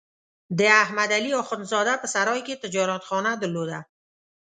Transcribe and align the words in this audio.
د 0.57 0.59
احمد 0.83 1.09
علي 1.17 1.31
اخوندزاده 1.41 1.93
په 1.99 2.07
سرای 2.13 2.41
کې 2.47 2.61
تجارتخانه 2.63 3.31
درلوده. 3.41 3.79